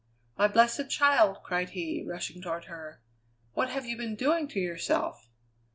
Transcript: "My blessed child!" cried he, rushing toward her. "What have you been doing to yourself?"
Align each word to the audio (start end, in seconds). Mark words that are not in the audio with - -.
"My 0.35 0.47
blessed 0.47 0.89
child!" 0.89 1.43
cried 1.43 1.69
he, 1.77 2.03
rushing 2.03 2.41
toward 2.41 2.65
her. 2.65 3.03
"What 3.53 3.69
have 3.69 3.85
you 3.85 3.95
been 3.97 4.15
doing 4.15 4.47
to 4.47 4.59
yourself?" 4.59 5.29